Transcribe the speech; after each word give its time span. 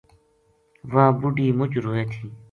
واہ 0.93 1.11
بُڈھی 1.19 1.47
مچ 1.57 1.71
روئے 1.83 2.03
تھی 2.11 2.25